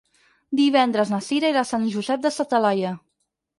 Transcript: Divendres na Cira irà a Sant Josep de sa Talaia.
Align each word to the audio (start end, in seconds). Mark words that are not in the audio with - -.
Divendres 0.59 1.11
na 1.15 1.19
Cira 1.27 1.53
irà 1.53 1.63
a 1.65 1.69
Sant 1.73 1.87
Josep 1.99 2.25
de 2.27 2.35
sa 2.39 2.49
Talaia. 2.57 2.97